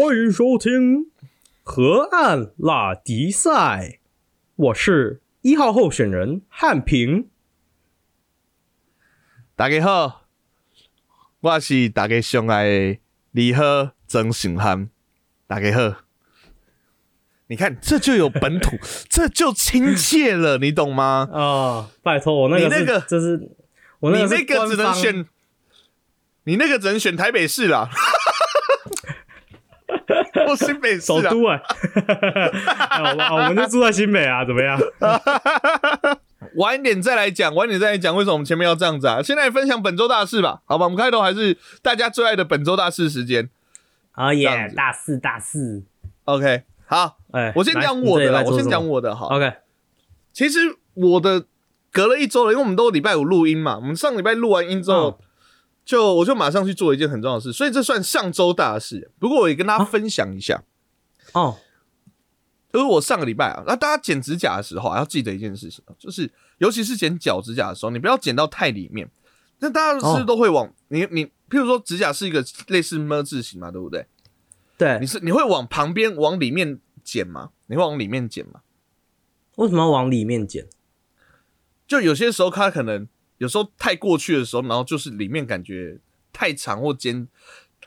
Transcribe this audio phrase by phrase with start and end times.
[0.00, 1.10] 欢迎收听
[1.64, 3.98] 河岸拉迪赛，
[4.54, 7.28] 我是一号候选人汉平。
[9.56, 10.28] 大家好，
[11.40, 12.98] 我是大家相爱的
[13.32, 14.88] 李贺曾信汉。
[15.48, 15.96] 大家好，
[17.48, 18.76] 你看这就有本土，
[19.10, 21.28] 这就亲切了，你懂吗？
[21.32, 23.50] 啊，拜托我那个，你那个这是
[23.98, 25.26] 我你那个只能选，
[26.44, 27.90] 你那个只能选台北市啦，
[30.46, 31.20] 或新北市啊。
[31.20, 34.78] 首都 哎、啊我我们就住在新北啊，怎么样？
[36.56, 39.22] 晚一点再来讲，晚一点再来讲为什么我们前面要这样子啊？
[39.22, 40.84] 现在分享本周大事吧，好吧？
[40.84, 43.48] 我们开头还是大家最爱的本周大事时间。
[44.12, 45.82] 啊耶，大四大四
[46.24, 49.28] ，OK，好，哎，我先来讲我的啦，我先讲我我的好。
[49.28, 49.52] OK，
[50.32, 50.58] 其实
[50.94, 51.44] 我的
[51.92, 55.24] 隔了一周了，因为我们都礼拜五录音嘛，我们上礼拜录完音之后，嗯
[55.88, 59.10] 就我就马上去做一件很重要的事，所以这算上周大事。
[59.18, 60.62] 不过我也跟大家分享一下，
[61.32, 61.56] 哦，
[62.70, 69.10] 就是我上个礼拜啊，那大家剪指甲的时候啊，要记得一件事情，就是尤其是剪脚指甲的时候，你不要剪到太里面。
[69.60, 74.04] 那大家是不是哦都会往、你你，譬如说指甲是一个类似么字形嘛，对不对？
[74.76, 77.52] 对你，是你会往旁边往里面剪吗？
[77.68, 78.60] 你会往里面剪吗？
[79.56, 80.68] 为什么要往里面剪？
[81.86, 85.98] 就有些时候它可能有时候太过去的时候，然后就是里面感觉
[86.32, 87.26] 太长或尖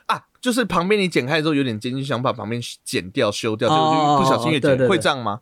[0.06, 5.40] 啊，就是旁边你剪开之后有点尖，就想把旁边剪掉修掉，就不小心也剪，会这样吗？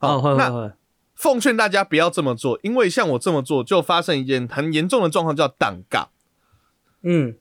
[0.00, 0.70] 哦，会会那会，
[1.14, 6.10] 奉劝大家不要这么做，因为像我这么做，就发生一件很严重的状况，叫挡嘎
[7.02, 7.36] 嗯，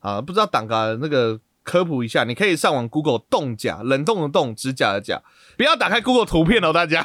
[0.00, 0.20] 啊。
[0.20, 5.22] 不知道挡嘎那个科普一下，你可以上网 Google 冻甲，冷冻的冻，指甲的甲，
[5.56, 7.04] 不要打开 Google 图片哦，大家，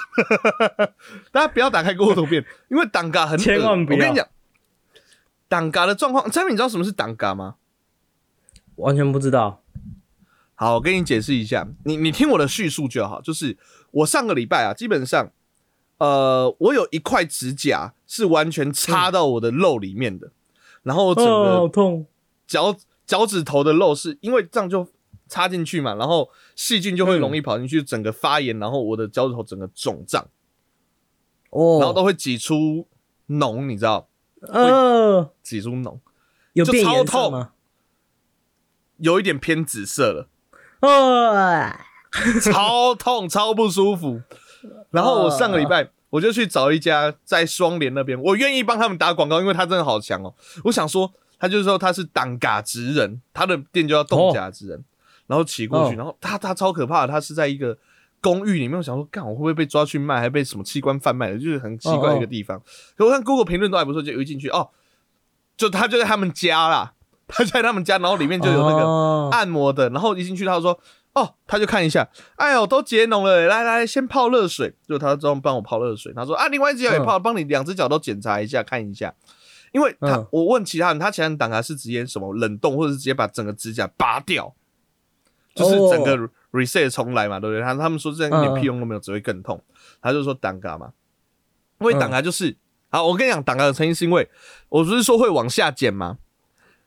[1.31, 4.27] 大家不要打开 Google 图片，因为挡嘎很恶千万不要我跟你讲，
[5.47, 7.55] 挡嘎的状况，张明，你知道什么是挡嘎吗？
[8.77, 9.61] 完全不知道。
[10.55, 13.21] 好，我跟你解释一下，你你听我的叙述就好。
[13.21, 13.55] 就是
[13.91, 15.31] 我上个礼拜啊，基本上，
[15.99, 20.31] 呃，我有一块指甲是完全插到我的肉里面的，
[20.81, 22.07] 然后我整哦，好个痛。
[22.47, 22.75] 脚
[23.07, 24.87] 脚趾头的肉是因为这样就
[25.27, 30.27] 插进去嘛，然后细菌就会容易跑进去，整个发炎，然后我的脚趾头整个肿胀，
[31.49, 32.85] 哦，然后都会挤出
[33.27, 34.07] 脓，你知道，
[34.41, 35.99] 呃，挤出脓，
[36.53, 37.47] 有变就超痛？
[38.97, 40.27] 有一点偏紫色了。
[40.81, 41.71] 哦，
[42.41, 44.21] 超痛、超不舒服。
[44.91, 50.33] 然后我上个礼拜我就去找一家在双联那边，我愿意帮他们打广告，因为他真的好强哦。
[50.63, 54.83] 我想说，他就是说他是挡嘎职人，他的店就叫冻甲职人。
[55.27, 57.77] 然后骑过去，哦然后他他超可怕的，他是在一个
[58.21, 58.77] 公寓里面。
[58.77, 62.61] 我想说，干我会不会被抓去卖，还被什么器官贩卖的，就是很奇怪的一个地方。
[62.95, 64.69] 可我看 Google 评论都还不错，就一进去哦，
[65.57, 66.93] 就他就在他们家啦，
[67.27, 70.79] 他就在他们家，然后里面就有那个哦按摩的，然后一进去他就说，
[71.13, 79.13] 哦，他就看一下，哎呦，都结脓了，来来，先泡热水，就他这样帮我泡热水，他说啊，另外一只脚也泡，帮你两只脚都检查一下，看一下，
[79.77, 84.53] 因为他、嗯我问其他人，他其他人挡卡是直接什么冷冻，或者是直接把整个指甲拔掉，
[85.53, 87.61] 就是整个 reset 重来嘛，对不对？
[87.61, 89.63] 他他们说这样一点屁用都没有，只会更痛，
[90.01, 90.93] 他就说挡卡嘛，
[91.79, 92.57] 因为挡卡就是。
[92.89, 94.29] 好，我跟你讲，挡卡的成因是因为
[94.69, 96.19] 我不是说会往下剪吗？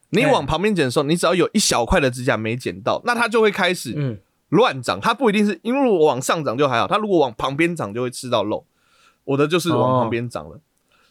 [0.09, 4.19] 你哎往旁边剪的时候，你只要有一小块的指甲没剪到，那它就会开始嗯，
[4.49, 4.99] 乱长。
[4.99, 8.65] 它不一定是因为我往上长就还好，它如果往旁边长就会吃到肉。
[9.25, 10.59] 我的就是往旁边长了，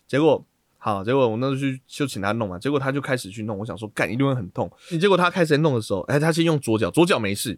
[0.07, 0.43] 结果
[0.81, 3.57] 好，结果我那时候去就请他弄嘛，结果他就开始去弄。
[3.57, 7.49] 我想说干一定会很痛，结果他开始弄的时候，哎，他先用左脚，左脚没事，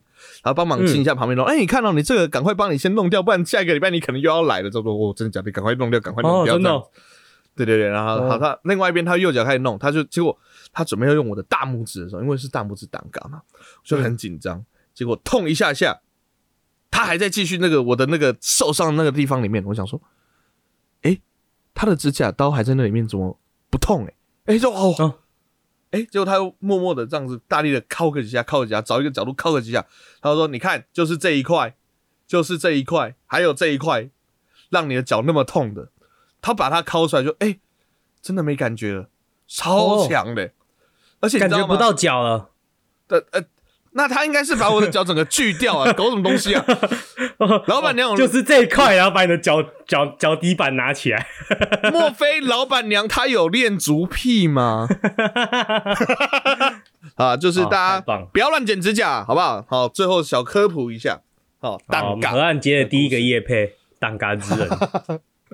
[0.43, 1.45] 然后帮忙亲一下旁边弄。
[1.45, 4.69] 哎、你看到、你这个赶快帮你先弄掉，不然下一个礼拜你可能又要来了。
[4.71, 5.51] 这说我，真的假的？
[5.51, 6.91] 赶快弄掉，赶快弄哦，掉。
[7.53, 10.35] 对对对，然后哦好，他另外一边他右脚开始弄，他就结果
[10.71, 14.65] 他准备要用我的大拇指的时候，因为是大拇指挡杆嘛，我就很紧张，
[14.95, 15.99] 结果痛一下下，
[16.89, 20.01] 他还在继续那个我的那个受伤的那个地方里面，我想说，
[21.01, 21.21] 诶，
[21.81, 23.39] 他的指甲刀还在那里面，怎么
[23.71, 24.13] 不痛、哎
[24.53, 25.15] 哎，就哦哦，
[25.89, 29.83] 诶，结果他又默默的这样子大力的敲个几下，敲个几下，找一个角度敲个几下，
[30.21, 31.75] 他说，你看，就是这一块，
[32.27, 34.11] 就是这一块，还有这一块，
[34.69, 35.89] 让你的脚那么痛的。
[36.39, 37.57] 他把它敲出来就，哎、
[38.21, 39.09] 真的没感觉了，
[39.47, 40.51] 超强的、
[41.19, 41.39] 而且？
[41.39, 42.51] 感觉不到脚了。
[43.93, 46.65] 那他应该是把我的脚整个锯掉啊， 搞什么东西啊？
[47.67, 51.27] 老板娘有就是这一块，然后把你的脚脚脚底板拿起来。
[51.91, 54.87] 莫非老板娘她有练足癖吗？
[57.15, 59.65] 啊，就是大家不要乱剪指甲，好不好？
[59.67, 61.19] 好，最后小科普一下，
[61.59, 64.69] 好，河，岸街的第一个叶配，当嘎之人。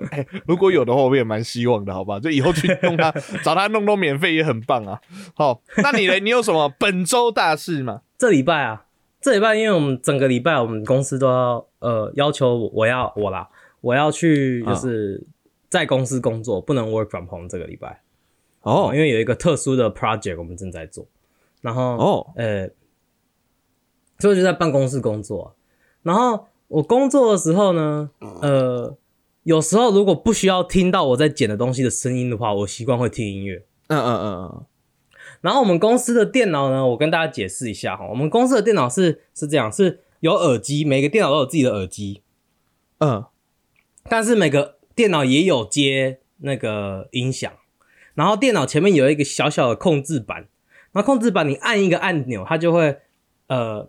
[0.46, 2.20] 如果有的话，我也蛮希望的，好吧？
[2.20, 3.10] 就以后去弄他，
[3.44, 5.00] 找他弄弄免费也很棒啊。
[5.34, 6.18] 好，那你呢？
[6.22, 8.02] 你有什么本周大事吗？
[8.16, 8.86] 这礼拜啊，
[9.20, 13.48] 这这礼拜，因为我们整个礼拜我们公司都要呃要求我我要我啦，
[13.80, 15.26] 我要去就是
[15.68, 18.00] 在公司工作，不能 work from home 这个礼拜
[18.62, 21.06] 哦因为有一个特殊的 project 我们正在做，
[21.60, 22.68] 然后哦呃，
[24.18, 25.54] 所以就在办公室工作。
[26.02, 28.10] 然后我工作的时候呢，
[28.40, 28.96] 呃，
[29.48, 33.64] 有时候如果不需要听到我在剪的东西的声音的话，我习惯会听音乐。
[33.86, 34.66] 嗯嗯嗯嗯，
[35.40, 42.20] 然后我们公司的电脑呢，我跟大家解释一下哈，我们公司的电脑是是这样，是有耳机，每个电脑都有自己的耳机，
[42.98, 43.24] 嗯
[44.10, 47.50] 但是每个电脑也有接那个音响，
[48.12, 50.48] 然后电脑前面有一个小小的控制板，
[50.92, 52.98] 然后控制板你按一个按钮，它就会
[53.46, 53.88] 呃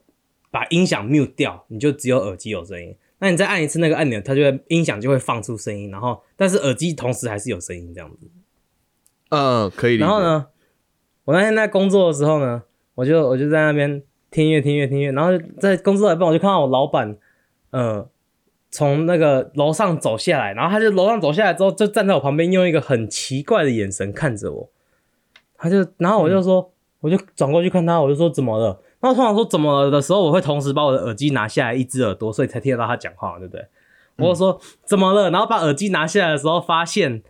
[0.50, 2.96] 把音响 mute 掉，你就只有耳机有声音。
[3.19, 8.27] 那你再按一次那个按钮，它就会音响就会放出声音，然后但是耳机同时还是有声音这样子。
[9.30, 9.98] 嗯，可以。
[9.98, 10.21] 然后？
[10.21, 10.48] 呢，
[11.25, 12.63] 我那天在工作的时候呢，
[12.95, 14.01] 我就我就在那边
[14.31, 17.16] 听音乐听音乐听音乐，然后在工作到一半，我就看到我老板，
[17.71, 18.10] 呃，
[18.71, 24.72] 从那个楼上走下来，然后他就楼上走下来之后，就站在我旁边，用一个很奇怪的眼神看着我。
[25.57, 28.81] 他就，然后我就说，我就转过去看他，我就说怎么了？
[29.01, 33.66] 然后通常说怎么了的时候，我会同时把我的耳机拿下来一只耳朵，所以才听得到他讲话，对不对？
[34.18, 35.31] 我就说怎么了？
[35.31, 37.24] 然后把耳机拿下来的时候，发现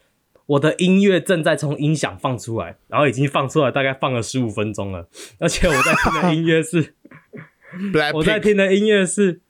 [0.48, 5.08] 我的音乐正在从音响放出来，然后已经放出来，大概放了十五分钟了，
[5.38, 6.96] 而且我在听的音乐是，
[8.16, 9.42] 我在听的音乐是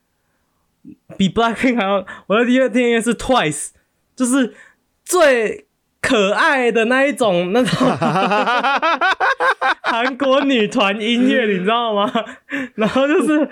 [1.16, 3.70] 比 Blackpink 还要，我在听的听音乐是 Twice，
[4.14, 4.54] 就是
[5.06, 5.69] 最
[6.02, 7.88] 可爱的那一种那种
[9.84, 12.12] 韩国女团音乐，你知道吗？
[12.76, 13.50] 然后就是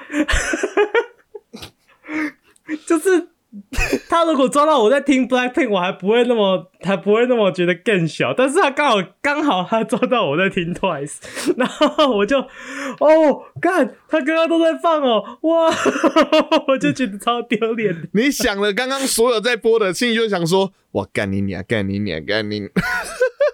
[2.88, 3.28] 就是
[4.10, 11.18] 他如果抓到我在听 Blackpink，我还不会那么还不会那么觉得更小，但是他刚好刚好他抓到我在听 Twice，
[11.58, 15.74] 然后我就哦，干，他刚刚都在放哦，哇，
[16.68, 18.10] 我就觉得超丢脸。
[18.14, 22.70] 你想了刚刚所有在播的，心里就想说：我干你娘，干你娘，干你！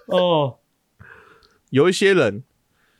[0.06, 0.58] 哦，
[1.70, 2.44] 有一些人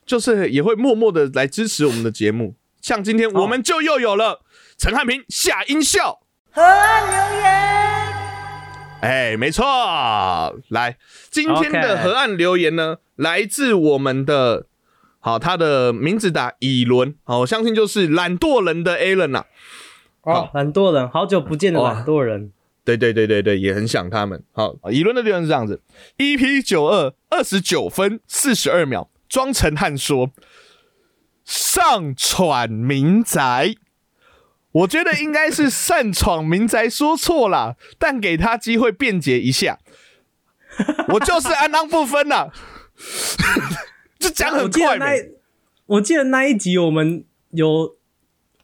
[0.04, 4.40] 就是也会默默的来支持我们的节目，像今天我们就又有了
[4.76, 6.24] 陈汉平下音效。
[6.56, 7.50] 河岸留言，
[9.00, 9.64] 哎，没错，
[10.68, 10.96] 来，
[11.28, 14.66] 今天的河岸留言呢来自我们的，
[15.18, 19.46] 好，他的名字打乙伦，好，我相信就是懒惰人的 Alan 呐、
[20.22, 22.52] 哦，懒惰人，好久不见的懒惰人，
[22.84, 24.40] 对对对对对，也很想他们。
[24.52, 25.82] 好，乙伦的留言是这样子。
[26.18, 30.30] ：EP 九二二十九分四十二秒，庄成汉说
[31.44, 33.74] 上喘民宅。
[34.75, 39.79] 我觉得应该是擅闯民宅说错了， 但给他机会辩解一下。
[41.09, 42.53] 我就是安当不分了，
[44.19, 44.69] 就讲很快我。
[44.69, 45.06] 记得那，
[45.87, 47.94] 我记得那一集我们有，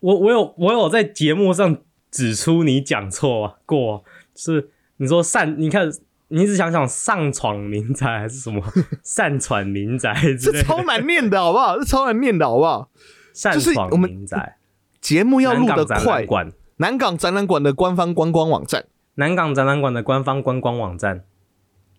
[0.01, 1.79] 我我有我有在节目上
[2.11, 4.05] 指出你讲错啊过，
[4.35, 5.89] 是你说擅，你看
[6.29, 8.61] 你一直想想上闯民宅还是什么
[9.05, 11.79] 擅闯民宅之这，超难念的好不好？
[11.79, 12.91] 这超难念的好不好？
[13.33, 14.57] 擅就是闯民宅，
[15.00, 18.87] 节目要录得快，馆，南港展览馆的官方观光网站。
[19.14, 21.25] 南港展览馆的官方观光网站，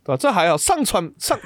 [0.03, 0.18] 对吧？
[0.18, 1.38] 这还要，上 传上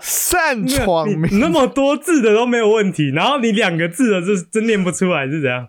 [0.00, 5.68] 擅闯那么多字的都没有问题，然后你两个字的是真念不出来是怎样？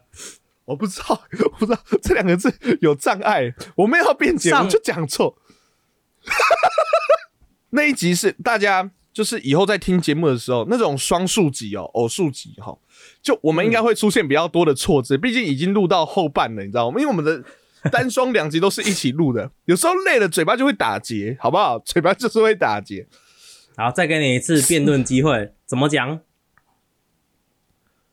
[0.66, 5.38] 我不知道，我不知道这两个字有障碍，我没有要辩解，我就讲错。
[7.72, 12.76] 那一集是大家就是以后在听节目的时候，那种双数集哦，偶数集哈、
[13.22, 17.00] 就我们应该会出现比较多的错字，毕竟已经录到后半了，你知道吗？
[17.00, 17.44] 因为我们的
[17.92, 21.78] 单双两集都是一起录的，有时候累了嘴巴就会打结，好不好？
[21.80, 23.08] 嘴巴就是会打结。
[23.78, 26.20] 好，再给你一次辩论机会，怎么讲？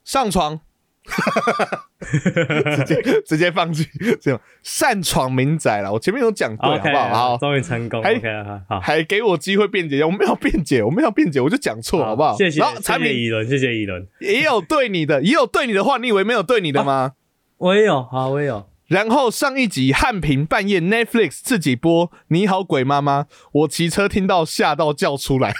[0.03, 0.59] 上床，
[2.75, 3.87] 直接直接放弃，
[4.21, 5.91] 这样擅闯民宅了。
[5.91, 7.09] 我前面有讲对，好不好？
[7.29, 8.03] 好，终于成功。
[8.03, 12.35] 还 OK，好好，还给我机会辩解，我没有辩解， 我没有辩解，我就讲错，好不好？
[12.37, 17.13] 谢谢，谢产品谢乙伦，谢谢乙伦，也有对你的，也有对你的话，你以为没有对你的吗？
[17.57, 18.67] 我也有，好，我也有。
[18.87, 25.53] 然后上一集汉平半夜 Netflix 自己播《你好鬼妈妈》，我骑车听到吓到叫出来，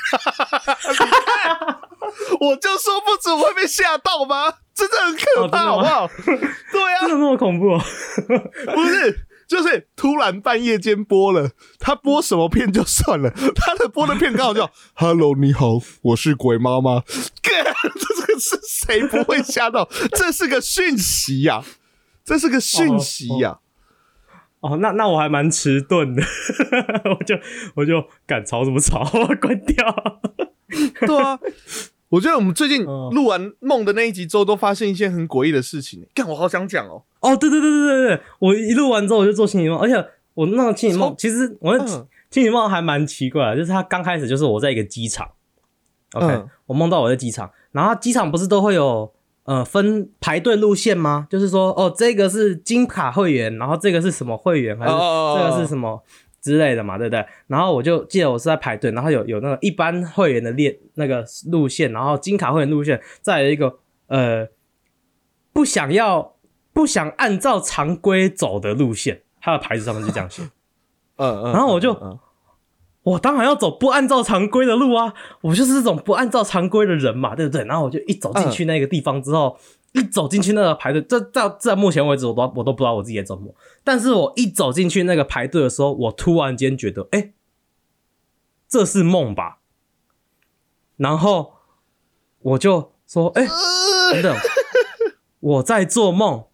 [2.40, 4.54] 我就说不准我会被吓到吗？
[4.74, 6.08] 真的很可怕，好不好？
[6.72, 7.82] 对啊真，的那么恐怖、哦？
[8.74, 17.02] 不是，就是突然半夜间播了，他播什么片就算了，他的播的片刚好叫 “Hello，你好，我是鬼妈妈”，
[17.44, 17.66] 干，
[18.00, 19.88] 这个是谁不会吓到？
[20.14, 21.64] 这是个讯息呀、
[22.24, 23.60] 这是个讯息呀、
[24.62, 26.24] 哦，那那我还蛮迟钝的，
[27.20, 27.36] 我就
[27.76, 30.22] 我就敢吵什么吵，我关掉。
[31.06, 31.38] 对啊，
[32.12, 36.06] 我觉得我们最近嗯录完梦的那一集之后，都发现一些很诡异的事情。
[36.14, 37.04] 干，我好想讲哦。
[37.22, 39.96] 哦，对对对对对对，我一录完之后我就做清醒梦，而且
[40.34, 45.28] 我那个清醒梦其实我那嗯清醒梦还蛮奇怪的，就是它刚开始就是我在一个机场
[46.14, 49.12] ，OK，、嗯我梦到我在机场，然后机场不是都会有
[49.44, 51.28] 呃分排队路线吗？
[51.30, 56.02] 就是说哦，这个是金卡会员，然后这个是什么会员，还是哦这个是什么
[56.42, 57.26] 之类的嘛，对不对？
[57.48, 64.48] 然后我就记得我是在排队，然后有有那个一般会员的列那个路线，然后金卡会员路线，再有一个呃
[65.54, 66.36] 不想要
[66.74, 70.42] 不想按照常规走的路线，它的牌子上面就这样写。
[71.18, 72.20] 嗯嗯，然后我就嗯嗯
[73.04, 77.64] 我当然要走不按照常规的路啊，我就是这种不按照常规的人嘛，对不对？
[77.66, 79.58] 然后我就一走进去那个地方之后，
[79.94, 83.54] 一走进去那个排队，这到在目前为止我都我都不知道我自己在做什么。
[83.84, 87.34] 但是我一走进去那个排队的时候，我突然间觉得，哎、
[88.70, 89.60] 这是梦吧？
[90.96, 91.56] 然后
[92.40, 93.46] 我就说，哎、
[94.14, 94.38] 等等，
[95.40, 96.46] 我在做梦，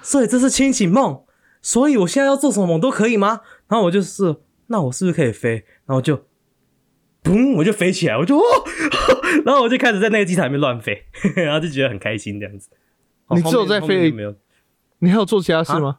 [0.00, 1.24] 所以这是清醒梦，
[1.60, 3.42] 所以我现在要做什么梦都可以吗？
[3.68, 4.36] 然后我就是，
[4.68, 5.64] 那我是不是可以飞？
[5.84, 6.24] 然后就，
[7.22, 8.42] 嘣，我就飞起来，我就哦，
[9.44, 11.04] 然后我就开始在那个机场里面乱飞，
[11.36, 12.70] 然后就觉得很开心这样子。
[13.30, 14.34] 你只有在飞没有？
[15.00, 15.98] 你还有做其他事吗？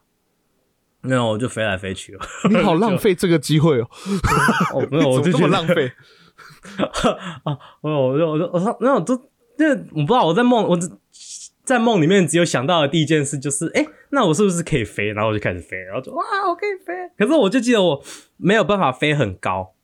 [1.00, 2.20] 没有，我就飞来飞去了。
[2.50, 3.88] 你好浪费这个机会哦，
[4.74, 5.92] 哦， 没有，我就这么浪费。
[7.44, 7.56] 啊！
[7.80, 9.14] 我我就我就我说没有，都
[9.56, 10.90] 那我不知道我在梦，我只
[11.64, 15.12] 在梦里面只有想到的第一件事就是，哎、那我是不是可以飞？
[15.12, 16.92] 然后我就开始飞，然后就哇，我可以飞。
[17.16, 18.02] 可是我就记得我
[18.36, 19.74] 没有办法飞很高，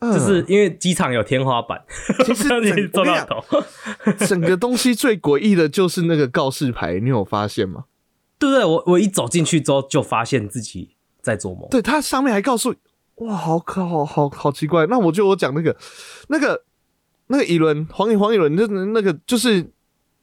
[0.00, 1.82] 就是因为机场有天花板，
[2.24, 4.26] 其实 让你整做我跟你到头。
[4.26, 7.84] 整个东西最诡异的就是那个告示牌，你有发现吗？
[8.40, 8.64] 对不对？
[8.64, 11.68] 我我一走进去之后就发现自己在做梦。
[11.70, 12.74] 对，它上面还告诉，
[13.16, 14.86] 哇，好可好好好奇怪。
[14.86, 15.76] 那我就我讲那个
[16.28, 16.64] 那个
[17.26, 19.70] 那个乙伦黄乙黄乙伦，那那个就是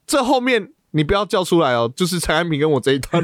[0.08, 3.24] 这后面你不要叫出来哦，就是陈安平跟我这一段。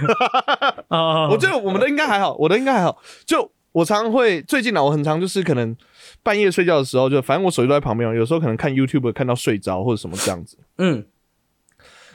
[0.89, 3.01] 啊， 我觉得我们的应该还好，我的应该还好。
[3.25, 5.75] 就我常常会最近呢，我很常就是可能
[6.24, 10.58] 半夜睡觉的时候，就反正我手机都在旁边哦，有时候可能看 YouTube 看到睡着或者什么这样子。
[10.77, 11.06] 嗯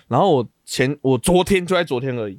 [0.09, 2.39] 然后我前我昨天就在昨天而已，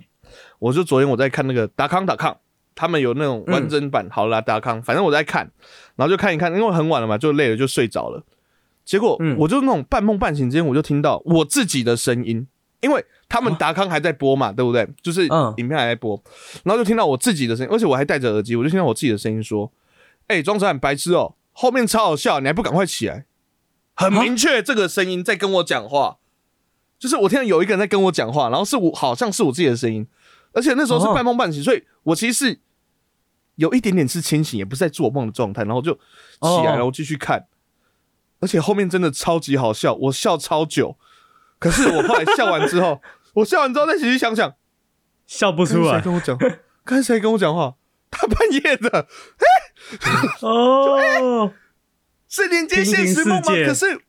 [0.58, 2.36] 我就昨天我在看那个达康达康，
[2.74, 5.52] 他们有那种完整版，好啦达康，反正我在看，
[5.96, 8.24] 然后就看一看，因为很晚了嘛，就累了就睡着了。
[8.86, 12.48] 结果嗯我就那种半梦半醒之间，我就听到我自己的声音，
[12.82, 14.86] 因为他们达康还在播嘛，对不对？
[15.02, 15.54] 就是嗯。
[15.58, 16.22] 影片还在播，
[16.64, 19.72] 然后就听到我自己的声音，而且我还戴着耳机，我就听到我自己的声音说
[20.28, 23.26] ：“哎、庄子很白痴哦，后面超好笑，你还不赶快起来？”
[23.96, 26.18] 很明确，这个声音在跟我讲话。
[26.98, 30.06] 就是我听到有一个人在跟我讲话，然后是我好像是我自己的声音，
[30.52, 32.60] 而且那时候是半梦半醒，所以我其实是
[33.56, 36.00] 有一点点是清醒，也不是在做梦的状态，然后就起
[36.42, 36.64] 来，哦。
[36.64, 37.48] 然后继续看，
[38.42, 40.98] 而且后面真的超级好笑，我笑超久，
[41.58, 43.02] 可是我后来笑完之后，
[43.40, 44.56] 我笑完之后再仔细想想，
[45.26, 46.48] 笑不出来跟我讲话？
[46.84, 47.76] 刚才谁跟我讲话？
[48.10, 49.08] 大半夜的，
[50.42, 51.54] 哦。
[52.28, 53.46] 是连接现实梦吗？
[53.66, 54.02] 可是，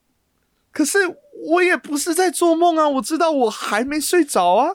[0.72, 0.98] 可是
[1.46, 2.86] 我也不是在做梦啊！
[2.86, 4.74] 我知道我还没睡着啊。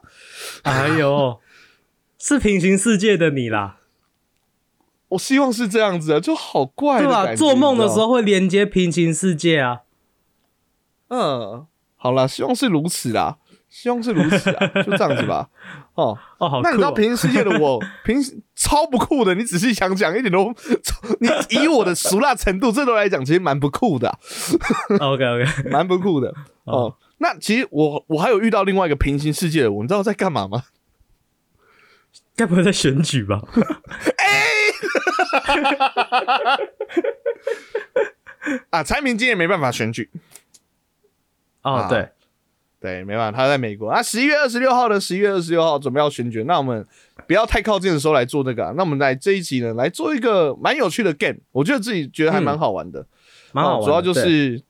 [0.63, 1.39] 哎呦，
[2.17, 3.77] 是平行世界的你啦，
[5.09, 7.35] 我希望是这样子啊，就好怪对吧？
[7.35, 9.81] 做梦的时，候会连接平行世界啊。
[11.09, 13.37] 嗯，好啦，希望是如此啦，
[13.75, 15.49] 希望是如此啊，就这样子吧。
[15.95, 16.61] 哦，哦，好、哦！
[16.63, 19.35] 那你知道平行世界的我， 平时超不酷的。
[19.35, 20.55] 你仔细想想，一点都，
[21.19, 24.17] 你以我的熟辣程度，这都来讲，其实蛮不酷的啊、
[25.01, 26.95] OK OK，蛮不酷的哦。
[27.17, 30.63] 那其实我我还有遇到另外一个平行世界的我，你知道在干嘛吗？
[32.37, 33.41] 该不会在选举吧？
[34.17, 34.55] 哎
[38.69, 40.09] 啊，蔡明今年没办法选举，
[41.61, 42.09] 哦啊，对，
[42.85, 44.03] 对，没办法，他在美国啊。
[44.03, 46.85] 十一月二十六号的十一月二十六号准备要选举，那我们
[47.27, 48.73] 不要太靠近的时候来做这个、啊。
[48.77, 53.05] 那我们来这一集呢，来做一个蛮有趣的 game，我觉得自己觉得还蛮好玩的，
[53.51, 54.61] 蛮好玩的、哦主要就是。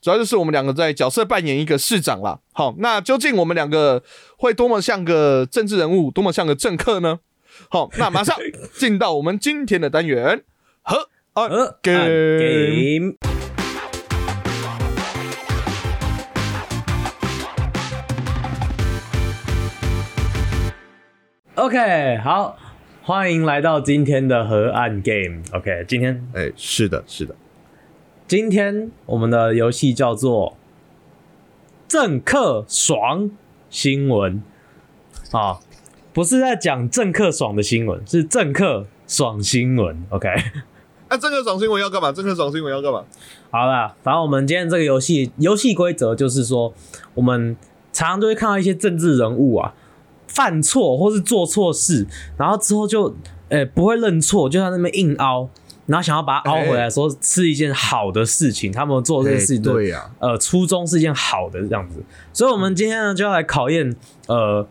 [0.00, 2.38] 主要就是我们两个在角色扮演一个市长啦。
[2.52, 4.02] 好，那究竟我们两个
[4.36, 7.20] 会多么像个政治人物，多么像个政客呢？
[7.70, 8.36] 好，那马上
[8.74, 10.44] 进到我们今天的单元
[10.82, 11.08] 和
[11.82, 13.14] game
[21.56, 22.56] OK，好，
[23.04, 25.40] 欢迎来到今天的河岸 Game。
[25.52, 27.36] OK，今天哎，是的，是的，
[28.26, 30.56] 今天我们的游戏叫做
[31.86, 33.30] 政客爽
[33.70, 34.42] 新闻
[35.30, 35.60] 啊，
[36.12, 40.04] 不是在讲政客爽的新闻，是政客爽新闻。
[40.10, 40.28] OK，
[41.06, 42.10] 啊，政客爽新闻要干嘛？
[42.10, 43.04] 政客爽新闻要干嘛？
[43.52, 46.74] 好了，反正我们今天这个游戏游戏规则就是说，
[47.14, 47.56] 我们
[47.92, 49.72] 常常都会看到一些政治人物啊
[50.26, 53.14] 犯错或是做错事，然后之后就
[53.50, 55.48] 呃、不会认错，就在那边硬凹，
[55.86, 62.02] 然后想要把它凹回来，说是一件好的事情，他们做这件事情的、哎对呀呃初衷是一件好的这样子。
[62.32, 63.94] 所以，我们今天呢就要来考验
[64.26, 64.66] 呃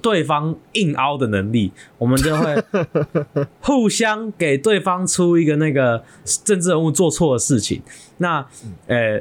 [0.00, 2.62] 对方硬凹的能力，我们就会
[3.60, 6.04] 互相给对方出一个那个
[6.44, 7.82] 政治人物做错的事情，
[8.18, 8.46] 那
[8.86, 9.20] 呃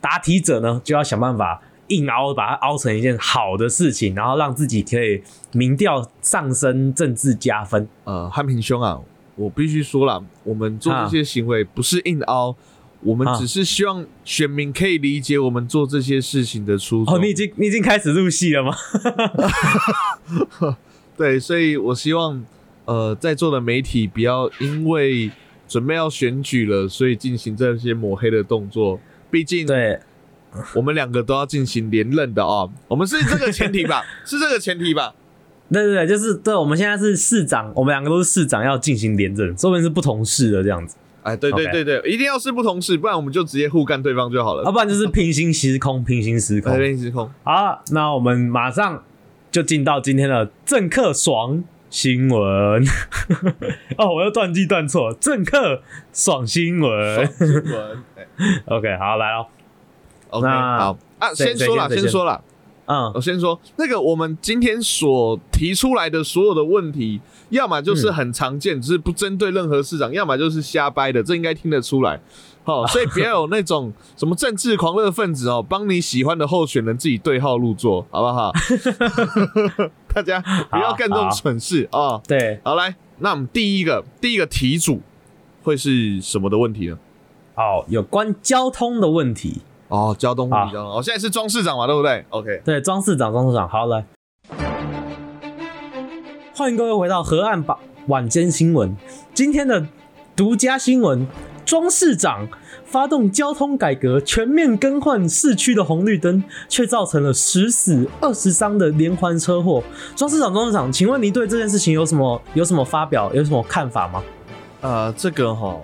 [0.00, 5.22] 答题者呢就要想办法硬凹，把它凹成一件好的事情，然后让自己可以
[5.52, 7.88] 民调上升，政治加分。
[8.04, 8.98] 呃，汉平兄啊，
[9.36, 12.54] 我必须说了，我们做这些行为不是硬凹，
[13.00, 17.14] 我们啊只是希望选民可以理解我们做这些事情的初衷。
[17.14, 18.74] 哦，你已经你已经开始入戏了吗？
[21.16, 22.42] 对，所以我希望
[22.84, 25.30] 呃，在座的媒体不要因为
[25.68, 28.98] 准备要选举了，所以进行这些抹黑的动作。
[29.30, 29.98] 毕竟，对，
[30.74, 32.70] 我们两个都要进行连任的哦。
[32.88, 34.02] 我们是这个前提吧？
[34.24, 35.14] 是这个前提吧？
[35.70, 44.64] 对对对，就是对，我们现在是市长，我们两个都是市长，要进行连任，说明是不同市的这样子，哎，对对对对一定要是不同市，不然我们就直接互干对方就好了。
[44.64, 49.02] 要不然就是平行时空，平行时空平行时空，好，那我们马上
[49.50, 52.84] 就进到今天的政客爽新闻。
[53.96, 55.80] 哦，我又断句断错，政客
[56.12, 57.26] 爽新闻。
[57.38, 58.02] 新闻。
[58.16, 58.26] 哎
[58.66, 59.46] OK，好来哦。
[60.32, 62.42] OK，好啊，先说了，先先说了。
[62.84, 67.20] 嗯我先说，那个我们今天所提出来的所有的问题，
[67.50, 72.20] 要么就是很常见，只是不针对任何市长；要么就是瞎掰的，这应该听得出来。
[72.64, 78.52] 好、所以不要有那种 什么政治狂热分子哦，帮你喜欢的候选人自己对号入座，好不好？
[80.12, 82.22] 大家不要干这种蠢事啊、哦！
[82.26, 85.00] 对，好，来，那我们第一个第一个题主
[85.62, 86.98] 会是什么的问题呢？
[87.54, 89.62] 好，有关交通的问题。
[89.92, 90.90] 哦，交通问好题，交通。
[90.90, 94.02] 哦，现在是庄市长嘛，对不对？OK，对，庄市长，庄市长，好来，
[96.56, 98.96] 欢迎各位回到河岸吧晚间新闻。
[99.34, 99.86] 今天的
[100.34, 101.26] 独家新闻：
[101.66, 102.48] 庄市长
[102.86, 109.84] 发动交通改革，全面更换市区的红绿灯，却造成了十死二十伤的连环车祸。
[110.16, 114.22] 庄市长，庄市长，请问您对这件事情有什么有什么发表，有什么看法吗？
[114.80, 115.78] 呃，这个哈，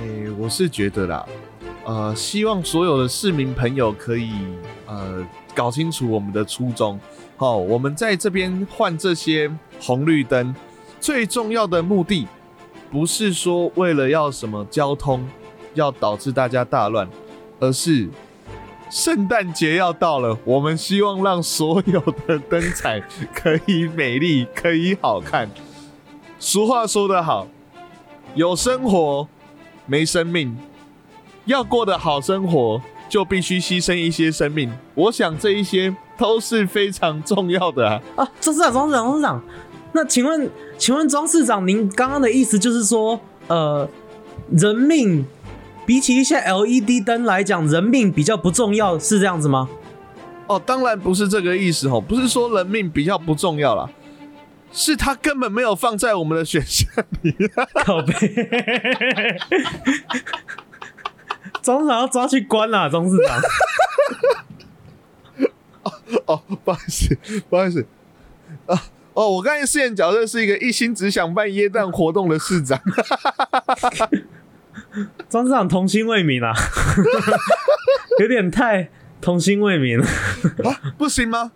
[0.00, 1.26] 诶、我是觉得啦，
[1.84, 4.32] 呃，希望所有的市民朋友可以
[4.86, 5.22] 呃
[5.54, 6.98] 搞清楚我们的初衷。
[7.36, 10.54] 好、我们在这边换这些红绿灯，
[11.00, 12.26] 最重要的目的
[12.90, 15.26] 不是说为了要什么交通
[15.74, 17.06] 要导致大家大乱，
[17.60, 18.08] 而是
[18.88, 23.00] 圣诞节要到了，我们希望让所有的灯彩
[23.34, 25.50] 可以美丽，可以好看。
[26.38, 27.46] 俗话说得好，
[28.34, 29.28] 有生活
[29.86, 30.56] 没生命，
[31.46, 34.72] 要过得好生活，就必须牺牲一些生命。
[34.94, 38.00] 我想这一些都是非常重要的啊。
[38.16, 39.42] 啊，庄市长，庄市长，庄市长，
[39.92, 43.88] 那请问，请问庄市长，您刚刚的意思就是说，呃，
[44.50, 45.24] 人命
[45.86, 49.68] 比起一些 LED 灯来讲，人命比较不重要，是这样子吗？
[50.46, 53.88] 哦，当然不是这个意思哦，不是说人命比较不重要啦，
[54.72, 56.88] 是他根本没有放在我们的选项
[57.22, 57.34] 里。
[57.84, 58.12] 靠背，
[61.64, 63.40] 庄市长要抓去关啦，庄市长。
[66.26, 67.84] 哦，不好意思，不好意思
[68.66, 68.82] 啊。
[69.14, 72.78] 哦，我刚才饰演角色是一个一心只想办耶诞活动的市长。
[75.28, 76.52] 庄市长童心未泯啊，
[78.20, 80.06] 有点太童心未泯了，
[80.98, 81.52] 不行吗？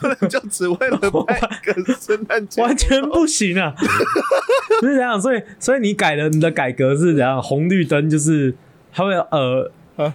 [0.00, 3.74] 不能就只为了办一个圣诞节，完全不行啊！
[4.80, 7.42] 是这样，所以所以你改了你的改革是怎样？
[7.42, 8.54] 红绿灯就是
[8.98, 10.12] 它会呃啊，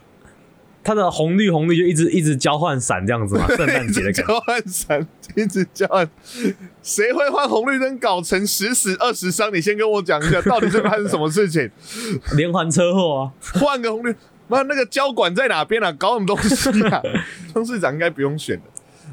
[0.83, 4.23] 它的红绿红绿就一直一直交换闪这样子嘛， 圣诞节的感觉。
[4.23, 6.05] 交换伞，一直交换，
[6.83, 9.53] 谁会换红绿灯搞成十死二十伤？
[9.55, 11.71] 你先跟我讲一下， 到底是发生什么事情？
[12.35, 13.31] 连环车祸啊！
[13.57, 14.13] 换个红绿，
[14.49, 15.89] 妈那个交管在哪边啊？
[15.93, 17.01] 搞什么东西啊？
[17.53, 18.63] 庄市长应该不用选的。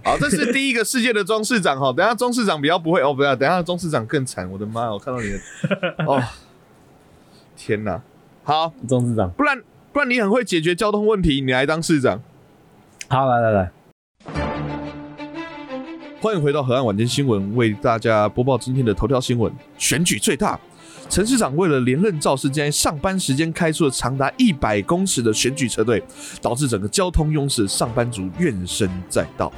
[0.02, 1.92] 好，这是第一个世界的庄市长哈。
[1.92, 4.50] 等下庄市长比较不会哦，不要，等下庄市长更惨。
[4.50, 5.38] 我的妈，我看到你的
[6.04, 6.20] 哦，
[7.56, 8.02] 天哪！
[8.50, 12.20] 好，庄市长，不然不然你很会解决交通问题，你来当市长。
[13.06, 13.70] 好来来来，
[16.20, 19.52] 欢迎回到河岸晚间新闻，为大家播报今天的头条新闻。
[19.78, 20.58] 选举最大，
[21.08, 26.02] 陈市长为了连任造势，竟然上班时间开出了长达一百公尺的选举车队，
[26.42, 29.52] 导致整个交通拥塞，上班族怨声载道。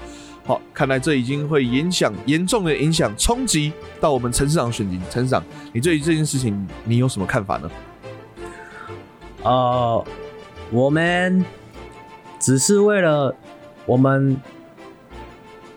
[0.44, 5.00] 好，看来这已经会影响严重的影响冲击到我们陈市长选举。
[5.08, 7.70] 陈市长，你对于这件事情你有什么看法呢？
[9.42, 10.04] 呃，
[10.70, 11.44] 我们
[12.38, 13.34] 只是为了
[13.86, 14.40] 我们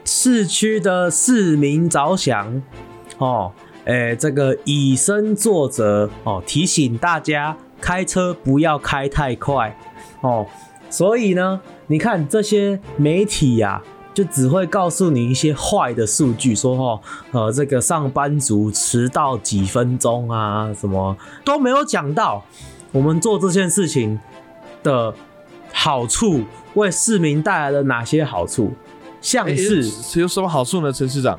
[0.04, 2.62] 市区的市民着想
[3.18, 3.52] 哦，
[3.86, 9.76] 诶，这个以身作则哦，提醒大家开车不要开太快
[10.22, 10.46] 哦。
[10.90, 13.82] 所以呢，你看这些媒体呀、
[14.14, 17.02] 就只会告诉你一些坏的数据，说哦，
[17.32, 22.46] 呃，这个上班族迟到几分钟啊，什么都没有讲到
[22.96, 24.18] 我们做这件事情
[24.82, 25.14] 的
[25.74, 28.72] 好处，为市民带来了哪些好处，
[29.20, 30.22] 像诶是。
[30.22, 30.94] 有什么好处呢？
[30.94, 31.38] 陈市长，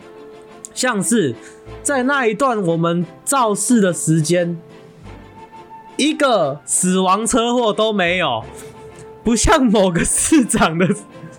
[0.75, 1.35] 像是
[1.83, 4.61] 在那一段我们肇事的时间，
[5.97, 8.45] 一个死亡车祸都没有，
[9.25, 10.87] 不像某个市长的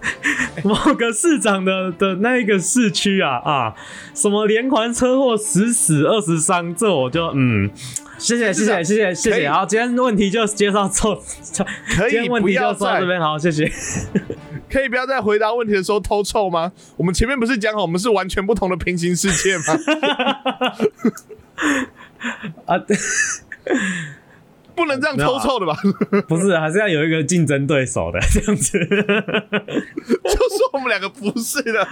[0.65, 3.75] 某个市长的的那一个市区啊啊，
[4.15, 7.69] 什么连环车祸十死二十伤，这我就嗯。
[8.17, 11.15] 谢谢谢谢谢谢谢谢，好，今天问题就介绍到，
[11.95, 13.71] 可以今天问题就到这边，好，谢谢。
[14.69, 16.73] 可以不要在回答问题的时候偷臭吗？
[16.97, 19.63] 我们前面不是讲好我们是完全不同的平行世界吗？
[22.65, 22.75] 啊，
[24.75, 25.73] 不能这样偷臭的吧？
[26.27, 28.77] 不是，还是要有一个竞争对手的这样子。
[28.77, 31.87] 就说我们两个不是的，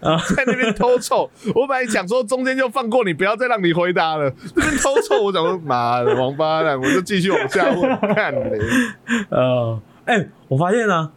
[0.00, 1.30] 啊 在那边偷臭。
[1.54, 4.30] 我本来想说中间就放过你，不要再让你回答了。
[4.54, 8.14] 这边偷臭，我想说妈的王八蛋，我就继续往下问。
[8.14, 8.58] 看嘞，
[9.30, 11.10] 呃， 哎、我发现呢、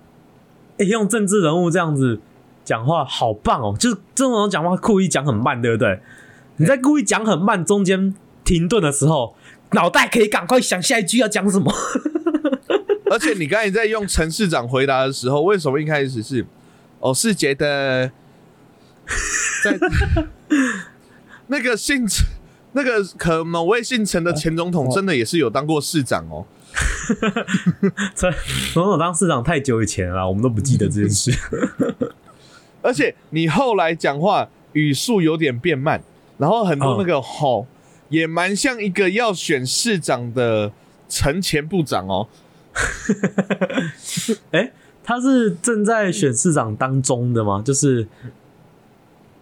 [0.78, 2.20] 哎、用政治人物这样子
[2.64, 6.00] 讲话好棒哦，就是这种讲话故意讲很慢，对不对？
[6.58, 9.36] 你在故意讲很慢，中间停顿的时候，
[9.72, 11.72] 脑袋可以赶快想下一句要讲什么。
[13.12, 16.46] 而且你刚才在用陈市长回答的时候，为什么一开始是
[17.00, 18.12] 我是觉得
[19.64, 19.80] 在
[21.48, 22.26] 那个姓陈
[22.74, 26.46] 那个可某位姓陈的前总统真的也是有当过市长哦。
[28.16, 28.32] 陈
[28.74, 31.34] 总统当市长太久以前了啦，我们都不记得这件事。
[32.82, 36.02] 而且你后来讲话语速有点变慢，
[36.38, 37.66] 然后很多那个吼、
[38.10, 40.72] 也蛮像一个要选市长的
[41.10, 42.28] 陈前部长哦。
[44.52, 44.72] 哎、
[45.04, 47.64] 他是正在选市长当中的吗？
[47.66, 48.08] 就是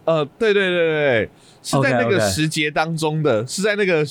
[0.06, 1.30] 呃，对对对对对，
[1.62, 4.04] 是在那个时节当中的，是在那个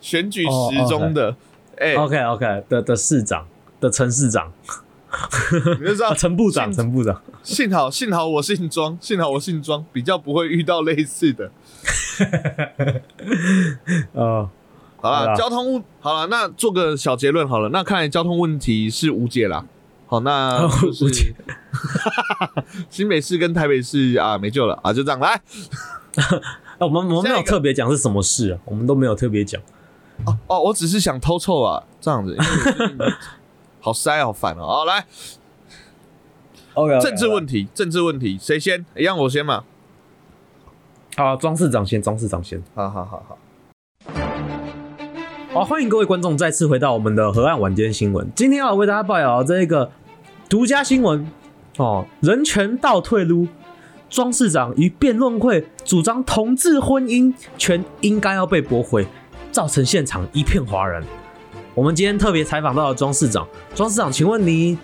[0.00, 1.36] 选举时中的。
[1.76, 3.46] 哎、OK OK 的的市长
[3.78, 4.52] 的陈市长
[5.78, 7.22] 你就知道 啊，陈部长陈部长。
[7.44, 11.50] 幸好幸好我姓庄，幸好我姓庄，比较不会遇到类似的。
[14.12, 14.50] 呃，
[15.00, 17.68] 好了，交通问好了，那做个小结论好了。
[17.68, 19.64] 那看来交通问题是无解啦。
[20.08, 21.34] 好，那就是无解
[22.88, 25.40] 新北市跟台北市啊没救了啊，就这样来。
[26.78, 29.60] 哎我们我们没有特别讲是什么事、啊，我们都没有特别讲。
[30.24, 32.36] 哦哦，我只是想偷臭啊，这样子，
[33.80, 34.64] 好塞好烦哦。
[34.64, 35.04] 好，来
[36.74, 38.86] OK，政治问题，政治问题，谁先？
[38.96, 39.64] 一样我先嘛。
[41.16, 42.62] 好，庄市长先，庄市长先。
[42.74, 43.38] 好好好好。
[45.58, 48.24] 好，欢迎各位观众再次回到我们的河岸晚间新闻。
[48.32, 49.90] 今天要为大家报道这个
[50.48, 51.28] 独家新闻
[51.78, 53.48] 哦，人权倒退撸，
[54.08, 59.04] 庄市长于辩论会主张同志婚姻权应该要被驳回，
[59.50, 61.02] 造成现场一片哗然。
[61.74, 63.44] 我们今天特别采访到了庄市长，
[63.74, 64.78] 庄市长，请问您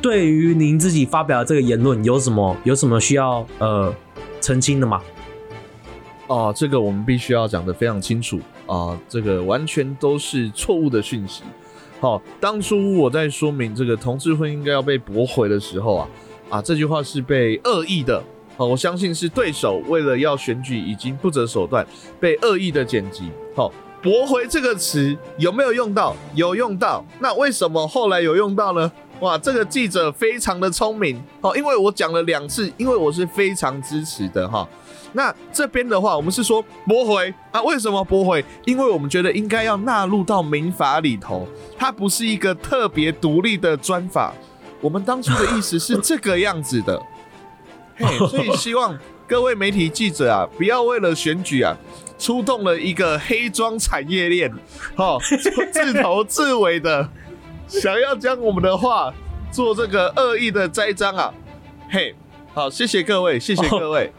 [0.00, 3.92] 对于您自己发表的这个言论有什么有什么需要呃
[4.40, 5.02] 澄清的吗？
[6.28, 8.38] 哦，这个我们必须要讲得非常清楚
[8.70, 11.42] 啊，这个完全都是错误的讯息。
[12.00, 16.08] 好、当初我在说明这个同志婚应该要被驳回的时候啊，
[16.48, 18.22] 啊，这句话是被恶意的。
[18.56, 21.84] 好、我相信是对手为了要选举已经不择手段，
[22.20, 23.28] 被恶意的剪辑。
[23.56, 26.14] 好、驳回这个词有没有用到？
[26.36, 27.04] 有用到。
[27.18, 28.92] 那为什么后来有用到呢？
[29.20, 31.20] 哇，这个记者非常的聪明。
[31.40, 34.66] 好、因为我讲了两次，因为我是非常支持的哈。
[35.12, 37.60] 那这边的话，我们是说驳回啊？
[37.62, 38.44] 为什么驳回？
[38.64, 44.32] 因为我们觉得应该要纳入到民法里头，它不是一个特别独立的专法。
[44.80, 47.00] 我们当初的意思是这个样子的，
[47.98, 51.76] 嘿，所以希望各位媒体记者啊，不要为了选举啊，
[52.18, 54.50] 出动了一个黑庄产业链，
[54.96, 55.18] 哦，
[55.72, 57.06] 自头自尾的
[57.66, 59.12] 想要将我们的话
[59.52, 61.34] 做这个恶意的栽赃啊，
[61.90, 62.14] 嘿，
[62.54, 64.10] 好，谢谢各位，谢谢各位。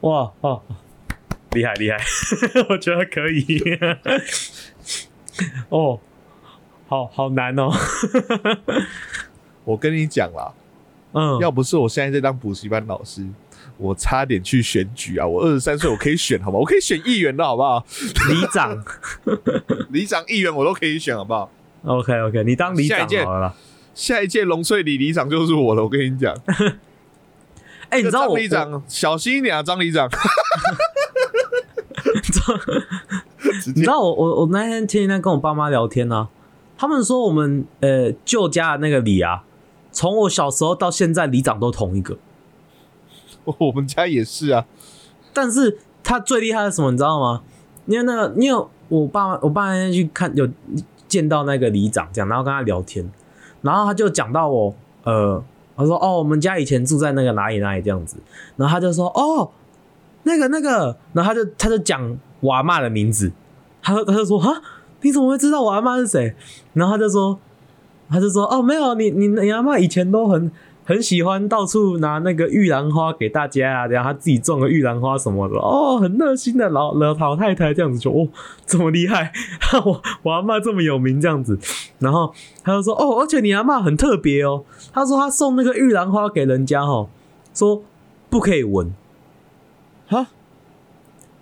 [0.00, 0.62] 哇哦，
[1.52, 1.98] 厉害厉害，
[2.70, 3.78] 我觉得可以。
[5.70, 5.98] 哦，
[6.86, 7.70] 好好难哦。
[9.64, 10.52] 我跟你讲啦，
[11.12, 13.26] 嗯，要不是我现在在当补习班老师，
[13.78, 15.26] 我差点去选举啊！
[15.26, 16.58] 我二十三岁，我可以选，好吧？
[16.58, 17.84] 我可以选议员的好不好？
[18.28, 18.84] 里长，
[19.90, 21.50] 里长、议员我都可以选，好不好
[21.84, 23.54] ？OK OK，你当里长好了啦。
[23.94, 26.34] 下一届龙翠里里长就是我了，我跟你讲。
[27.90, 30.08] 哎、你知道张我里长小心一点啊，张里长。
[33.74, 36.28] 你知道我我我那天前几天跟我爸妈聊天呢、
[36.76, 39.44] 他们说我们呃旧家的那个里啊，
[39.90, 42.16] 从我小时候到现在里长都同一个，
[43.58, 44.66] 我们家也是啊。
[45.32, 47.42] 但是他最厉害的是什么，你知道吗？
[47.86, 50.48] 因为那个，因为我爸妈我爸那天去看有
[51.08, 53.10] 见到那个里长，这样，然后跟他聊天，
[53.62, 55.42] 然后他就讲到我，呃，
[55.76, 58.16] 他说哦，我们家以前住在那个哪里哪里这样子，
[58.56, 59.50] 然后他就说哦，
[60.22, 63.30] 那个那个，然后他就他就讲我阿嬷的名字，
[63.82, 64.48] 他他就说啊，
[65.02, 66.34] 你怎么会知道我阿嬷是谁？
[66.72, 67.38] 然后他就说，
[68.08, 70.50] 他就说哦，没有，你你你阿嬷以前都很
[70.86, 78.28] 很喜欢到处拿那个玉兰花给大家啊，然后他自己种个玉兰花什么的，哦，很热心的老老老太太这样子就哦，
[78.64, 79.32] 这么厉害，
[79.84, 81.58] 我我阿嬷这么有名这样子，
[81.98, 87.08] 然后他就说哦，而且你阿嬷很特别哦，他说他送那个玉兰花给人家哦，
[87.52, 87.82] 说
[88.30, 88.94] 不可以闻，
[90.06, 90.28] 哈，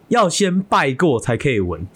[0.08, 1.86] 要先拜过才可以闻，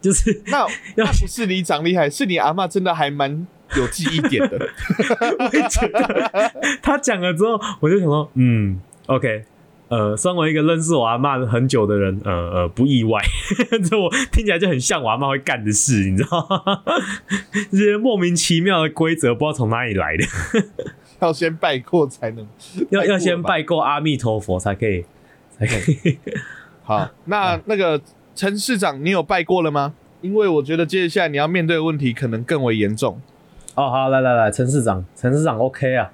[0.00, 4.58] 就是那那不是你长厉害，是你阿嬷真的还蛮有记忆点的。
[5.38, 9.44] 我也觉得他讲了之后，我就想说，嗯，OK，
[9.88, 13.20] 呃，身为一个认识我阿嬷很久的人，呃呃，不意外，
[13.88, 16.82] 这我听起来就很像我阿嬷会干的事，你知道吗？
[17.70, 20.24] 这些莫名其妙的规则，不知道从哪里来的，
[21.20, 22.46] 要先拜过才能
[22.90, 25.04] 要要先拜过阿弥陀佛才可以，
[25.58, 26.18] 才可以。
[26.82, 28.00] 好，那那个
[28.34, 29.94] 陈市长，你有拜过了吗？
[30.20, 33.20] 因为我觉得接下来你要面对的问题可能更为严重。
[33.74, 36.12] 哦，好，来来来，陈市长，陈市长，OK 啊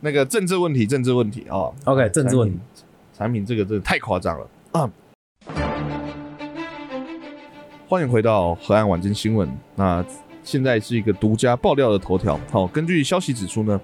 [0.00, 1.72] 那个政治问题，政治问题哦。
[1.84, 4.90] ，OK，政治问题产品，产品这个真的太夸张了啊！
[7.88, 9.48] 欢迎回到河岸晚间新闻。
[9.76, 10.04] 那
[10.42, 12.38] 现在是一个独家爆料的头条。
[12.50, 13.80] 好、根据消息指出呢，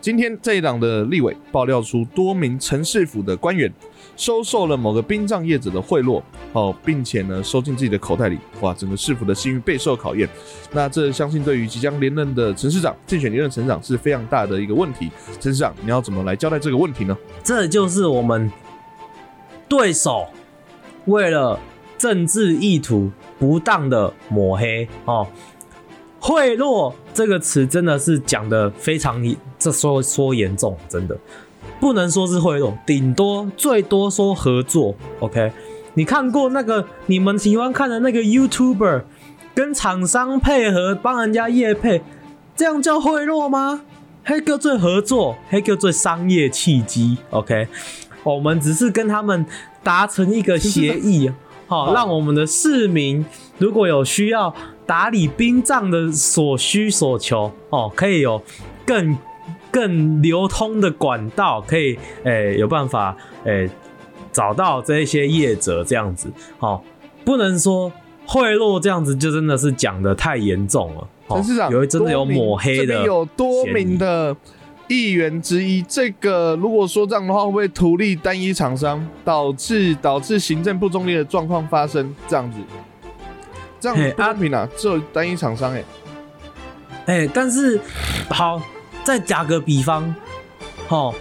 [0.00, 3.72] 今天这一档的立委爆料出多名陈市府的官员
[4.18, 6.20] 收受了某个殡葬业者的贿赂，
[6.52, 8.36] 哦，并且呢收进自己的口袋里。
[8.60, 10.28] 哇，整个市府的信誉备受考验。
[10.72, 15.08] 那这相信对于即将连任的陈市长竞选连任陈市长是非常大的一个问题。
[15.40, 17.16] 陈市长，你要怎么来交代这个问题呢？
[17.44, 18.50] 这就是我们
[19.68, 20.26] 对手
[21.04, 21.58] 为了
[21.96, 25.24] 政治意图不当的抹黑哦。
[26.18, 29.22] 贿赂这个词真的是讲的非常，
[29.56, 31.16] 这说说严重，真的
[31.80, 34.94] 不能说是贿赂，顶多最多说合作。
[35.20, 35.52] OK，
[35.94, 39.02] 你看过那个你们喜欢看的那个 YouTuber
[39.54, 42.02] 跟厂商配合帮人家业配，
[42.56, 43.82] 这样叫贿赂吗？
[44.24, 47.16] 黑叫做合作，黑叫做商业契机。
[47.30, 47.66] OK，
[48.22, 49.46] 我们只是跟他们
[49.82, 51.30] 达成一个协议，
[51.66, 53.24] 好、让我们的市民
[53.56, 58.42] 如果有需要打理殡葬的所需所求，哦，可以有
[58.84, 59.16] 更
[59.70, 63.68] 更流通的管道，可以诶、有办法诶、
[64.32, 66.80] 找到这一些业者这样子，哦，
[67.24, 67.92] 不能说
[68.26, 71.08] 贿赂这样子就真的是讲的太严重了。
[71.28, 74.34] 哦陈市长，有真的有抹黑的有多名的
[74.88, 82.14] 议员之一，这个如果说这样的话，会不会图利单一厂商，导致导致行政不中立的状况发生？
[82.26, 82.58] 这样子，
[83.78, 84.66] 这样嘿不公平啊！
[84.74, 85.84] 只有单一厂商哎、
[87.04, 87.78] 哎、但是
[88.30, 88.60] 好，
[89.04, 90.14] 再打个比方，
[90.88, 91.14] 哦，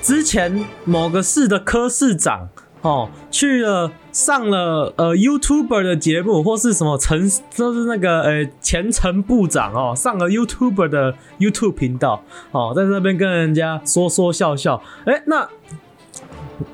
[0.00, 2.48] 之前某个市的科市长，
[2.80, 15.46] 哦，去了上了呃 YouTuber 的节目，或是什么陈，就是那个呃前程部长哦，上了 YouTuber 的 YouTube 频道，哦，在那边跟人家说说笑笑，哎、那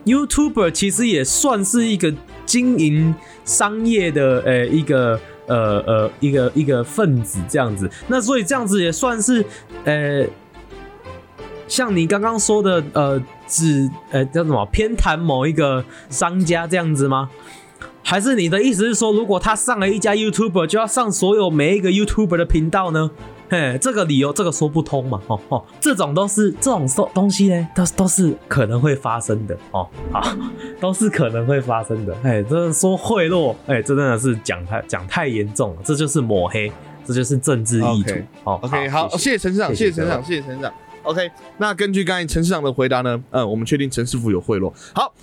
[0.05, 2.15] YouTuber 其实也算是一个
[2.47, 3.13] 经营
[3.45, 9.45] 商业的呃一个呃呃一个一个分子这样子，那所以这样子也算是
[9.85, 10.25] 呃，
[11.73, 17.31] 像你刚刚说的呃，只呃叫什么偏袒某一个商家这样子吗？
[18.03, 23.11] 还是你的意思是说，如果他上了一家 YouTuber，就要上所有每一个 YouTuber 的频道呢？
[23.49, 25.19] 嘿，这个理由这个说不通嘛？
[25.29, 30.23] 哦哦，这种都是这种东东西呢，都都是可能会发生的哦，好，
[30.79, 32.15] 都是可能会发生的。
[32.23, 36.71] 哎，真的说贿赂，哎，这真的是讲太讲太严重了，这就是抹黑，
[37.07, 38.15] 这就是政治意图。
[38.45, 40.71] 哦 OK，好，谢谢谢陈市长，谢谢陈市长，谢谢陈市长。
[41.05, 44.73] OK，那根据刚才陈市长的回答呢，嗯，我们确定陈师傅有贿赂。
[44.95, 45.13] 好，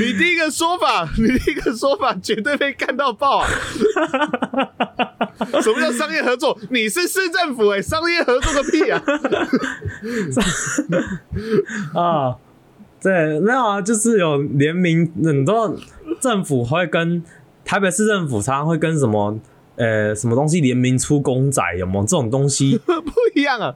[0.00, 3.48] 你第一个说法， 你第一个说法绝对被干到爆啊！
[5.62, 6.58] 什么叫商业合作？
[6.70, 9.02] 你是市政府哎、商业合作个屁啊！
[11.94, 12.36] 啊，
[13.00, 15.74] 对，没有啊，就是有联名，很多
[16.20, 17.22] 政府会跟
[17.64, 19.38] 台北市政府常常会跟什么
[19.76, 22.78] 呃什么东西联名出公仔，有没有这种东西？
[22.84, 23.74] 不一样啊！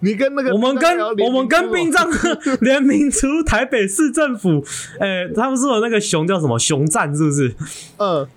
[0.00, 2.08] 你跟那个我们跟我们跟殡葬
[2.60, 4.64] 联名出台北市政府，
[4.98, 7.54] 呃，他们说的那个熊叫什么熊赞是不是？
[7.98, 8.28] 嗯，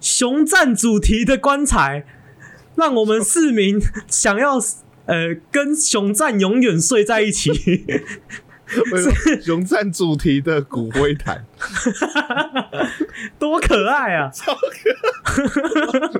[0.00, 2.04] 熊赞主题的棺材，
[2.76, 4.58] 让我们市民 想要
[5.06, 7.84] 呃跟熊赞永远睡在一起。
[9.44, 11.44] 熊赞主题的骨灰坛，
[13.38, 14.30] 多可爱啊！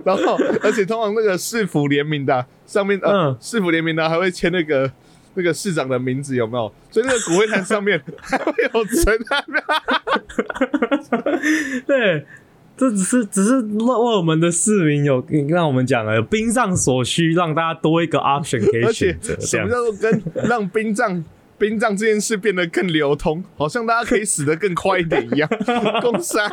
[0.04, 4.90] 然后而且通常那个市府联名的啊上面，呃嗯，市府联名的还会签那个
[5.34, 6.72] 那个市长的名字，有没有？
[6.90, 9.44] 所以那个骨灰坛上面 还会有存在。
[11.86, 12.26] 对，
[12.76, 21.24] 这只是只是为为我们的市民有让我们讲了，有兵上所需，让大家多一个 option 可以而且选择，这什么样叫做跟让殡葬
[21.62, 25.48] 殡葬这件事变得更流通，好像大家可以死得更快一点一样。
[26.02, 26.46] 公杀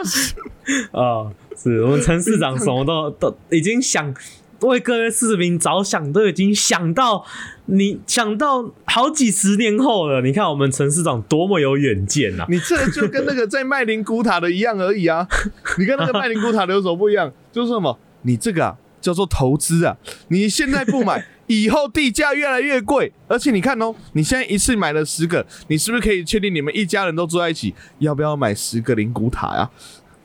[0.92, 4.14] 啊、是我们陈市长什么都都已经想
[4.60, 7.26] 为各位市民着想，都已经想到
[7.66, 10.22] 你想到好几十年后了。
[10.22, 15.28] 你看我们陈市长多么有远见呐、你这就跟那个在麦林古塔的一样而已啊！
[15.80, 17.34] 你跟那个麦林古塔的有什么不一样？
[17.52, 17.98] 就是什么？
[18.22, 19.98] 你这个啊叫做投资啊！
[20.28, 23.12] 你现在不买，以后地价越来越贵。
[23.28, 27.74] 而且你看哦，你现在一次买了十个，你是不是可以确定你们一家人都住在一起？
[27.98, 29.70] 要不要买十个灵骨塔呀、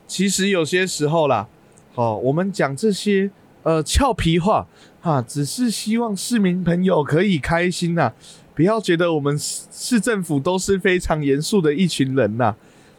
[0.07, 1.49] 其实有些时候啦，
[1.95, 3.31] 哦，我们讲这些
[3.63, 4.67] 呃俏皮话
[5.01, 8.13] 啊，只是希望市民朋友可以开心呐、
[8.55, 12.55] 不要觉得我们市市政府都是非常严肃的一群人呐、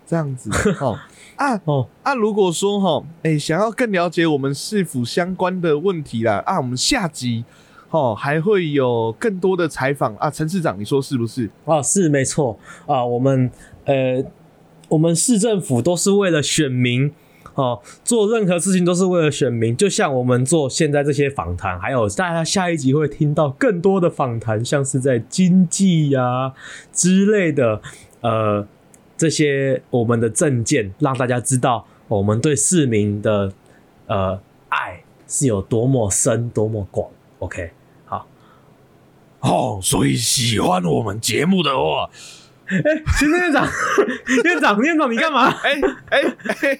[0.05, 0.49] 这样子
[0.81, 0.99] 哦
[1.37, 2.13] 啊哦，啊！
[2.13, 7.43] 如果说哈，哎、想要更了解我们市府相关的问题啦啊，我们下集
[7.89, 11.49] 哦还会有更多的采访啊，陈市长，你说是不是？
[11.65, 13.49] 啊，是没错啊，我们
[13.85, 14.23] 呃，
[14.89, 17.11] 我们市政府都是为了选民
[17.53, 19.77] 哦、做任何事情都是为了选民。
[19.77, 26.53] 就像我们做现在这些访谈，还有大家下一集会听到更多的访谈，像是在经济呀、
[26.91, 27.81] 之类的，
[28.19, 28.67] 呃，
[29.15, 33.53] 这些我们的证件，让大家知道我们对市民的
[34.07, 37.09] 呃爱是有多么深、多么广。
[37.39, 37.71] OK，
[38.05, 38.27] 好，
[39.41, 42.09] 哦，所以喜欢我们节目的话，
[43.17, 43.67] 行政院长，
[44.43, 45.49] 院长，院长，你干嘛？
[45.63, 46.23] 哎哎
[46.61, 46.79] 哎，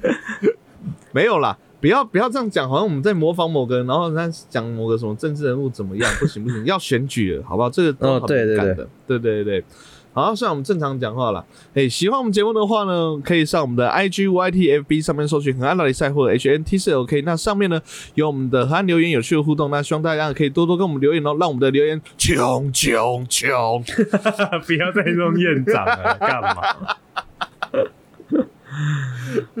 [1.12, 7.70] 没有啦，不要不要这样讲，好像我们在模仿某个人，然后在讲某个什么政治人物怎么样，不行不行， 要选举了，好不好？
[7.70, 9.64] 这个都很哦对对敏感的，对对对。
[10.12, 11.44] 好，像我们正常讲话了。
[11.74, 17.20] 哎，喜欢我们节目的话呢，可以上我们的 IG、YT、FB 上面搜寻“和安老里赛”或者 HNT 四 OK。
[17.20, 17.78] 那上面呢
[18.14, 23.84] 有我们的和安留言有趣的互动，那希望大家可以多多跟我们留言哦，让我们的留言穷穷穷。
[24.66, 26.62] 不要再用院长了，干嘛？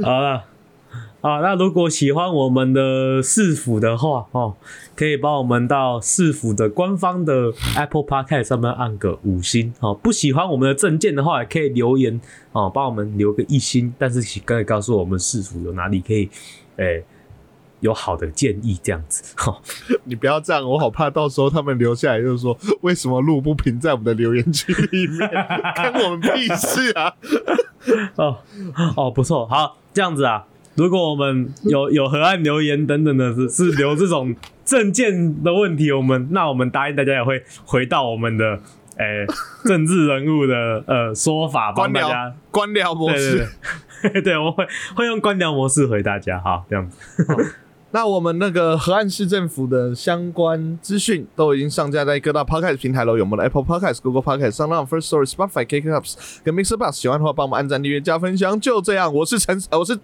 [0.02, 0.42] 好了，
[1.26, 4.54] 好，那如果喜欢我们的市府的话，哦，
[4.94, 9.92] 可以帮我们到市府的官方的 Apple Podcast 上面按个五星哦。
[9.92, 12.20] 不喜欢我们的证件的话，也可以留言
[12.52, 16.30] 哦，帮我们留个一星，但是请可以告诉我们市府有哪里可以，
[16.76, 17.04] 诶、
[17.80, 19.34] 有好的建议这样子。
[19.44, 19.60] 哦，
[20.04, 25.28] 你不要这样，我好怕到时候他们留下来就是说，为什么路不平在我们的留言区里面，
[25.74, 27.12] 跟我们屁事啊！
[28.14, 28.38] 哦
[28.96, 30.46] 哦，不错，好，这样子啊。
[30.76, 34.34] 如果我们有有河岸留言等等的，是是留这种
[34.64, 38.58] 证件的问题，我们那我们答应大家也会回到我们的
[38.98, 39.26] 诶、
[39.64, 43.46] 政治人物的呃说法，帮官僚大家官僚模式。
[44.02, 46.96] 对对，对， 我会会用官僚模式回大家，好，这样子。
[47.92, 56.92] 那我们那个河岸市政府的相关资讯都已经上架在各大 podcast 平台了，有我们的 Apple Podcast、Google Podcast、s o u n First Story、Spotify、KKups 跟 Mixer Bus。
[56.92, 58.58] 喜欢的话，帮我们按赞、订阅、加分享。
[58.60, 59.98] 就这样，我是陈，呃我是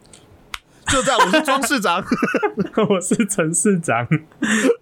[0.91, 2.05] 就这样，我是庄市长。
[2.89, 4.07] 我是陈市长，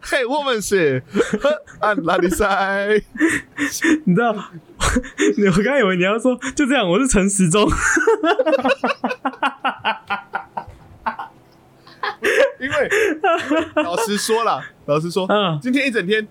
[0.01, 1.03] 嘿，我们是
[1.41, 3.01] 河岸拉力赛。
[4.05, 7.69] 你知道，我刚以为你要说就这样，我是陈时中，
[12.59, 12.91] 因为
[13.77, 16.27] 老实说了，老实说，嗯今天一整天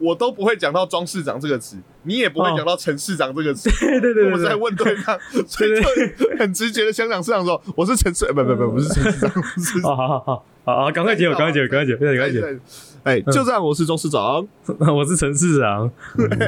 [0.00, 3.70] 我都不会讲到庄市长这个词，你也不会讲到陈市长这个词。
[3.84, 5.70] 对对对对我在对，问对方，所以
[6.16, 9.94] 就很直觉的香港市长说：“我是陈市，呃不不不，不是陈市长。
[9.96, 12.58] 好好好好赶快结尾，赶快结尾，赶快结尾，赶快结尾。
[13.02, 14.46] 哎，就这样，我是庄市长，
[14.94, 15.90] 我是陈市长，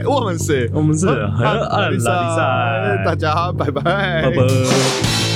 [0.07, 0.71] 我们是。
[0.75, 1.07] 我们是。
[1.07, 1.13] 河
[1.45, 3.83] 岸岸拉力赛，大家拜拜，
[4.23, 5.32] 拜拜。